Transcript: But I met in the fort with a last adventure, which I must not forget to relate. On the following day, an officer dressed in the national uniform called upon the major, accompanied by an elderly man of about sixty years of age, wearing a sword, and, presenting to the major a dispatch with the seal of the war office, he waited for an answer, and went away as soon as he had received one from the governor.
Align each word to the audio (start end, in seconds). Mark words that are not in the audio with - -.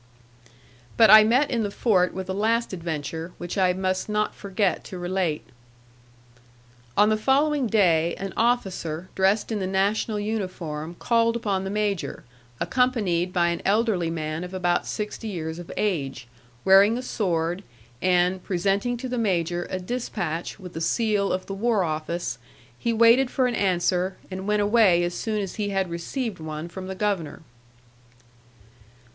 But 0.97 1.11
I 1.11 1.23
met 1.23 1.51
in 1.51 1.61
the 1.61 1.69
fort 1.69 2.11
with 2.11 2.27
a 2.27 2.33
last 2.33 2.73
adventure, 2.73 3.33
which 3.37 3.55
I 3.55 3.71
must 3.73 4.09
not 4.09 4.33
forget 4.33 4.83
to 4.85 4.97
relate. 4.97 5.45
On 6.97 7.09
the 7.09 7.17
following 7.17 7.67
day, 7.67 8.15
an 8.15 8.33
officer 8.35 9.09
dressed 9.13 9.51
in 9.51 9.59
the 9.59 9.67
national 9.67 10.19
uniform 10.19 10.95
called 10.95 11.35
upon 11.35 11.65
the 11.65 11.69
major, 11.69 12.23
accompanied 12.59 13.31
by 13.31 13.49
an 13.49 13.61
elderly 13.63 14.09
man 14.09 14.43
of 14.43 14.55
about 14.55 14.87
sixty 14.87 15.27
years 15.27 15.59
of 15.59 15.71
age, 15.77 16.25
wearing 16.65 16.97
a 16.97 17.03
sword, 17.03 17.63
and, 18.01 18.43
presenting 18.43 18.97
to 18.97 19.07
the 19.07 19.19
major 19.19 19.67
a 19.69 19.79
dispatch 19.79 20.59
with 20.59 20.73
the 20.73 20.81
seal 20.81 21.31
of 21.31 21.45
the 21.45 21.53
war 21.53 21.83
office, 21.83 22.39
he 22.79 22.91
waited 22.91 23.29
for 23.29 23.45
an 23.45 23.53
answer, 23.53 24.17
and 24.31 24.47
went 24.47 24.63
away 24.63 25.03
as 25.03 25.13
soon 25.13 25.39
as 25.43 25.57
he 25.57 25.69
had 25.69 25.91
received 25.91 26.39
one 26.39 26.67
from 26.67 26.87
the 26.87 26.95
governor. 26.95 27.43